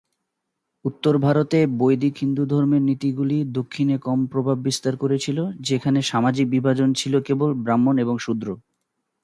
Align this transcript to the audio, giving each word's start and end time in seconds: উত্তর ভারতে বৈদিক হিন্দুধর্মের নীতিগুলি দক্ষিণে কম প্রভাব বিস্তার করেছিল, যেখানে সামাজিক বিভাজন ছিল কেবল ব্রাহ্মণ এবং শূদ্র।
উত্তর 0.85 1.13
ভারতে 1.17 1.59
বৈদিক 1.77 2.13
হিন্দুধর্মের 2.17 2.81
নীতিগুলি 2.81 3.37
দক্ষিণে 3.51 3.95
কম 3.97 4.19
প্রভাব 4.25 4.57
বিস্তার 4.59 4.93
করেছিল, 4.97 5.37
যেখানে 5.59 5.99
সামাজিক 6.01 6.45
বিভাজন 6.49 6.89
ছিল 6.93 7.13
কেবল 7.21 7.49
ব্রাহ্মণ 7.63 7.95
এবং 7.97 8.15
শূদ্র। 8.17 8.47